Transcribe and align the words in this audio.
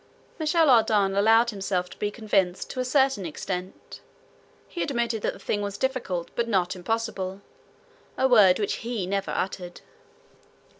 Michel 0.39 0.67
Ardan 0.71 1.15
allowed 1.15 1.51
himself 1.51 1.87
to 1.91 1.97
be 1.99 2.09
convinced 2.09 2.71
to 2.71 2.79
a 2.79 2.83
certain 2.83 3.23
extent. 3.23 4.01
He 4.67 4.81
admitted 4.81 5.21
that 5.21 5.33
the 5.33 5.37
thing 5.37 5.61
was 5.61 5.77
difficult 5.77 6.31
but 6.33 6.47
not 6.47 6.75
impossible, 6.75 7.41
a 8.17 8.27
word 8.27 8.57
which 8.57 8.77
he 8.77 9.05
never 9.05 9.29
uttered. 9.29 9.81